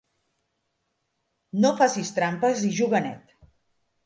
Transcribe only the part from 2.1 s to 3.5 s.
trampes i juga net.